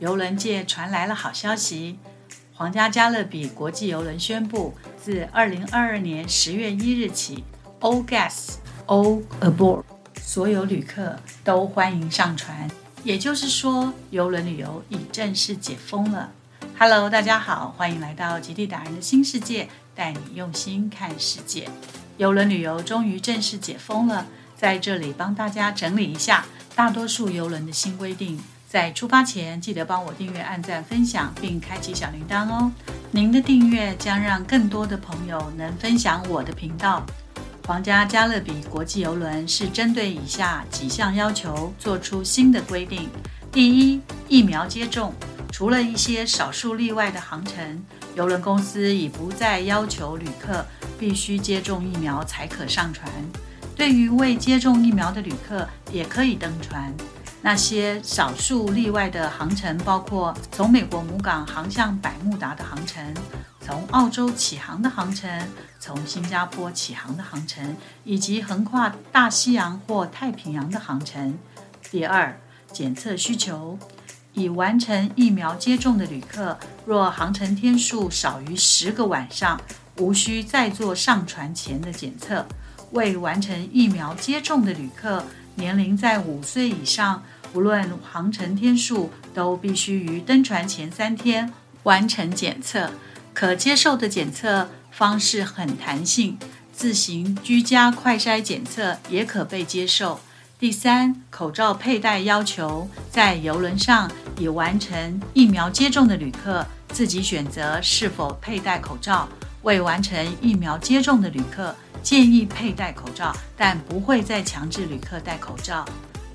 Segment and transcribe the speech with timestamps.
[0.00, 1.98] 邮轮界传来了好消息，
[2.54, 7.44] 皇家加勒比国际邮轮宣布，自二零二二年十月一日起
[7.80, 8.54] ，All guests
[8.86, 9.84] all aboard，
[10.18, 12.70] 所有旅客都欢迎上船。
[13.04, 16.32] 也就是说，邮轮旅游已正式解封了。
[16.78, 21.68] Hello，大家好，欢迎来到极地达人的新世界，带你用心看世界。
[22.16, 24.26] 邮轮旅游终于正式解封了，
[24.56, 28.40] 在这里帮大家整理一下大多数邮轮的新规定。
[28.70, 32.70] 在出发前，记得帮我订阅、按赞、分享，并开启小铃铛哦。
[33.10, 37.04] 您的订阅将让更多的朋友能分享我的频道。
[37.66, 43.08] 皇家加勒比国际邮轮是针对以下几项要求做出新的规定：
[43.50, 45.12] 第一，疫苗接种，
[45.50, 47.84] 除了一些少数例外的航程，
[48.14, 50.64] 邮轮公司已不再要求旅客
[50.96, 53.10] 必须接种疫苗才可上船。
[53.74, 56.94] 对于未接种疫苗的旅客，也可以登船。
[57.42, 63.14] 那些少数例外的航程包括从美国母港航向百慕达的航程。
[63.62, 65.30] 从澳洲起航的航程，
[65.78, 71.38] 从新加坡起航的航程，以及横跨大西洋或太平洋的航程。
[71.90, 72.40] 第二，
[72.72, 73.78] 检测需求：
[74.32, 79.60] 已完成疫苗接种的旅客，若航程天数少于十个晚上，
[79.98, 82.44] 无需再做上船前的检测；
[82.92, 85.24] 未完成疫苗接种的旅客，
[85.56, 92.90] 年龄在五岁以上，无论航程天数，都必须于登船前三天完成检测。
[93.32, 96.38] 可接受的检测方式很弹性，
[96.72, 100.20] 自行居家快筛检测也可被接受。
[100.58, 109.26] 第三，口罩佩戴要求，在游轮上已完成疫苗接种的旅客自己选择是否佩戴口罩；
[109.62, 115.84] 未完成疫苗接种的旅客建议佩戴口罩，但不会再强制旅客戴口罩。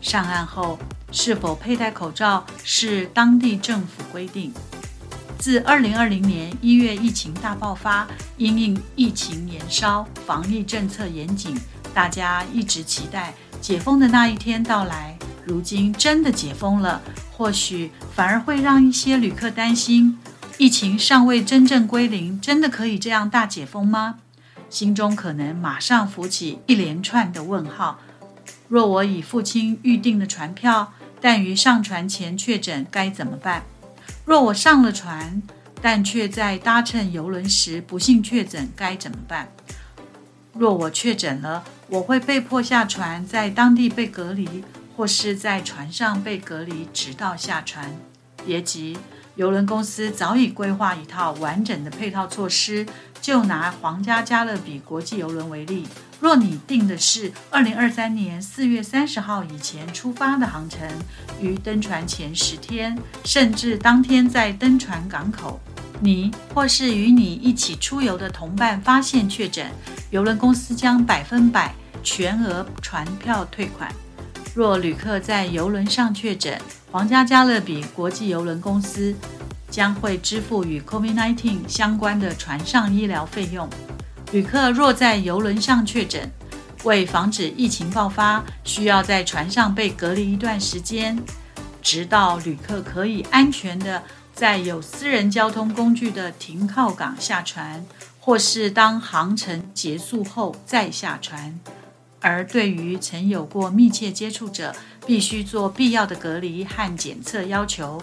[0.00, 0.78] 上岸后
[1.10, 4.52] 是否佩戴口罩是当地政府规定。
[5.38, 8.06] 自二零二零年一月疫情大爆发，
[8.36, 11.56] 因应疫情延烧，防疫政策严谨，
[11.92, 15.16] 大家一直期待解封的那一天到来。
[15.44, 17.02] 如今真的解封了，
[17.32, 20.18] 或许反而会让一些旅客担心：
[20.56, 24.16] 疫情尚未真正归零，真的可以这样大解封吗？
[24.74, 28.00] 心中可能马上浮起一连串的问号。
[28.66, 33.62] 若我已付清预定的船票，但于上船前确诊，该怎么办？
[34.24, 35.40] 若我上了船，
[35.80, 39.52] 但却在搭乘游轮时不幸确诊，该怎么办？
[40.54, 44.64] 若我确诊了，我会被迫下船，在当地被隔离，
[44.96, 47.94] 或是在船上被隔离，直到下船。
[48.44, 48.98] 别急，
[49.36, 52.84] 游轮公司早已规划一套完整的配套措施。
[53.24, 55.86] 就拿皇家加勒比国际游轮为例。
[56.20, 60.86] 若你订的是二零二三年四月三十号以前出发的航程，
[61.40, 65.58] 于登船前十天，甚至当天在登船港口，
[66.00, 69.72] 你或是与你一起出游的同伴发现确诊，
[70.10, 73.90] 邮轮公司将百分百全额船票退款。
[74.54, 76.60] 若旅客在游轮上确诊，
[76.92, 79.16] 皇家加勒比国际邮轮公司
[79.74, 83.68] 将会支付与 COVID-19 相关的船上医疗费用。
[84.30, 86.30] 旅客若在游轮上确诊，
[86.84, 91.18] 为防止疫情爆发，需要在船上被隔离一段时间，
[91.82, 94.00] 直到旅客可以安全的
[94.32, 97.84] 在有私人交通工具的停靠港下船，
[98.20, 101.58] 或是当航程结束后再下船。
[102.20, 104.72] 而对于曾有过密切接触者，
[105.04, 108.00] 必须做必要的隔离和检测要求。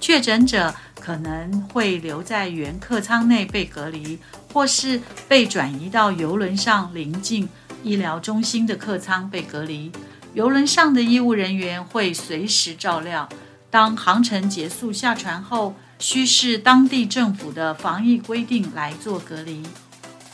[0.00, 4.18] 确诊者可能会留在原客舱内被隔离。
[4.52, 7.48] 或是被转移到游轮上临近
[7.84, 9.92] 医疗中心的客舱被隔离，
[10.34, 13.28] 游轮上的医务人员会随时照料。
[13.70, 19.62] 当航程结束下船后，需视当地政府的防疫规定来做隔离。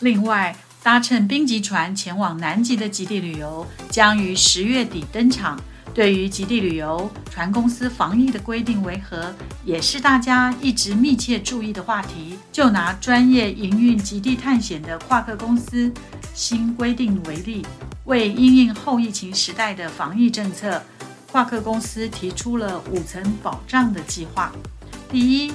[0.01, 5.61] 另外，搭乘冰级船前往南极的极地旅游将于十月底登场。
[5.97, 9.35] 对于极地旅游船公司防疫的规定为何，
[9.65, 12.37] 也是大家一直密切注意的话题。
[12.53, 15.91] 就拿专业营运极地探险的跨克公司
[16.35, 17.65] 新规定为例，
[18.05, 20.83] 为因应后疫情时代的防疫政策，
[21.33, 24.53] 跨克公司提出了五层保障的计划。
[25.11, 25.51] 第一，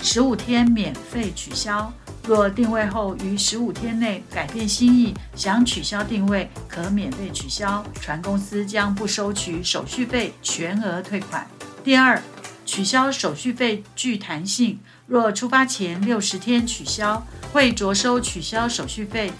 [0.00, 1.92] 十五天免费取消。
[2.26, 11.46] 若定位后于十五天内改变心意，想取消定位，可免费取消，船公司将不收取手续费，全额退款。
[11.84, 12.22] 第二，
[12.64, 17.22] 取消手续费具弹性，若出发前六十天取消，
[17.52, 19.30] 会着收取消手续费，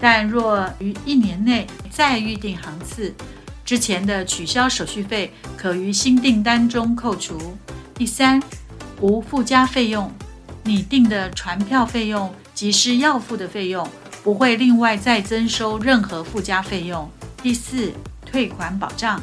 [0.00, 3.14] 但若于一年内再预订航次，
[3.66, 7.58] 之前的取消手续费可于新订单中扣除。
[7.94, 8.42] 第三，
[9.02, 10.10] 无附加费用，
[10.64, 13.88] 你订的船票费用即是要付的费用，
[14.22, 17.10] 不会另外再增收任何附加费用。
[17.42, 17.92] 第四，
[18.26, 19.22] 退款保障，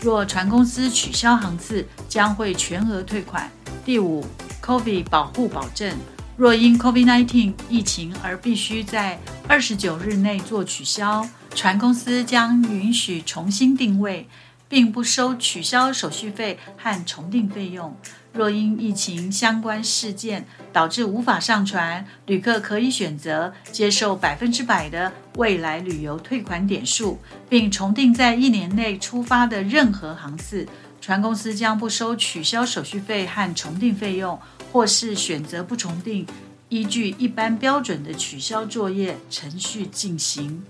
[0.00, 3.50] 若船公司取消航次，将会全额退款。
[3.84, 4.24] 第五
[4.62, 5.94] ，COVID 保护保证。
[6.36, 9.18] 若因 COVID-19 疫情而必须在
[9.48, 14.28] 二十九日内做取消，船公司将允许重新定位，
[14.68, 17.96] 并不收取消手续费和重订费用。
[18.32, 27.18] 若因疫情相关事件导致无法上船，旅客可以选择接受百分之百的未来旅游退款点数，
[27.48, 30.68] 并重订在一年内出发的任何航次。
[31.00, 34.38] 船公司将不收取消手续费和重订费用。
[34.70, 36.26] 或是选择不重订，
[36.68, 40.62] 依据一般标准的取消作业程序进行。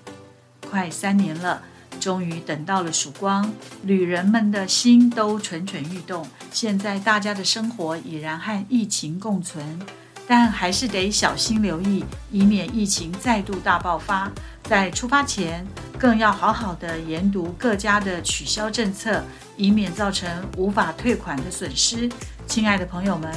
[0.70, 1.60] 快三年了，
[1.98, 3.52] 终于等到了曙光，
[3.82, 6.26] 旅人们的心都蠢蠢欲动。
[6.50, 9.78] 现在大家的生活已然和疫情共存，
[10.26, 14.30] 但还是得小心留意，以免疫情再度大爆发。
[14.62, 15.66] 在出发前，
[15.98, 19.22] 更要好好的研读各家的取消政策，
[19.56, 22.08] 以免造成无法退款的损失。
[22.46, 23.32] 亲爱的朋友们。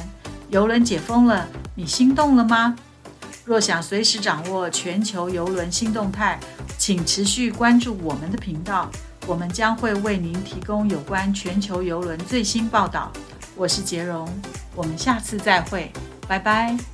[0.50, 2.76] 游轮解封了，你心动了吗？
[3.44, 6.40] 若想随时掌握全球游轮新动态，
[6.78, 8.90] 请持续关注我们的频道，
[9.26, 13.12] 我们将会为您提供有关全球游轮最新报道。
[13.56, 14.28] 我是杰荣，
[14.76, 15.92] 我们下次再会，
[16.28, 16.91] 拜拜。